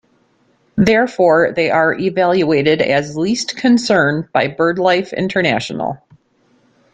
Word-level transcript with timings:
Therefore, 0.77 1.51
they 1.51 1.69
are 1.69 1.93
evaluated 1.93 2.81
as 2.81 3.15
least 3.15 3.55
concern 3.55 4.27
by 4.33 4.47
BirdLife 4.47 5.15
International. 5.15 6.01